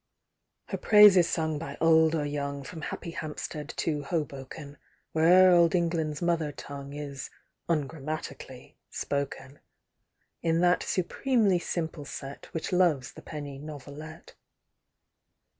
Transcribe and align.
Her 0.69 0.79
praise 0.79 1.15
is 1.15 1.29
sung 1.29 1.59
by 1.59 1.77
old 1.79 2.15
or 2.15 2.25
young, 2.25 2.63
From 2.63 2.81
Happy 2.81 3.11
Hampstead 3.11 3.69
to 3.77 4.01
Hoboken, 4.01 4.79
WhereŌĆÖer 5.15 5.53
old 5.55 5.73
EnglandŌĆÖs 5.73 6.21
mother 6.23 6.51
tongue 6.51 6.91
Is 6.93 7.29
(ungrammatically) 7.69 8.77
spoken: 8.89 9.59
In 10.41 10.59
that 10.61 10.81
supremely 10.81 11.59
simple 11.59 12.05
set 12.05 12.51
Which 12.51 12.71
loves 12.73 13.13
the 13.13 13.21
penny 13.21 13.59
novelette. 13.59 14.33